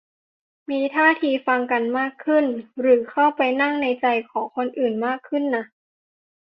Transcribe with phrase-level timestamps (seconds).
[0.69, 2.45] มีท่าทีฟังกันมากขึ้น
[2.79, 5.65] หรือเข้าไปนั่งในใจของคนอื่นมากขึ้นนะ